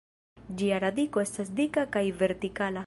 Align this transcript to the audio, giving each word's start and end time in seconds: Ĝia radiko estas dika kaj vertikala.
Ĝia 0.61 0.79
radiko 0.85 1.23
estas 1.27 1.55
dika 1.61 1.87
kaj 1.97 2.07
vertikala. 2.25 2.79